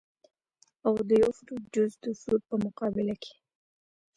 [0.87, 3.35] او د يو فروټ جوس د فروټ پۀ مقابله کښې